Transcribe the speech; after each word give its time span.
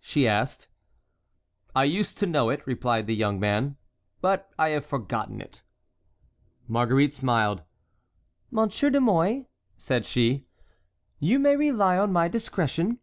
she 0.00 0.26
asked. 0.26 0.68
"I 1.74 1.84
used 1.84 2.16
to 2.20 2.26
know 2.26 2.48
it," 2.48 2.66
replied 2.66 3.06
the 3.06 3.14
young 3.14 3.38
man, 3.38 3.76
"but 4.22 4.50
I 4.58 4.70
have 4.70 4.86
forgotten 4.86 5.38
it." 5.38 5.62
Marguerite 6.66 7.12
smiled. 7.12 7.60
"Monsieur 8.50 8.88
de 8.88 9.02
Mouy," 9.02 9.44
said 9.76 10.06
she, 10.06 10.46
"you 11.18 11.38
may 11.38 11.56
rely 11.56 11.98
on 11.98 12.10
my 12.10 12.26
discretion. 12.26 12.94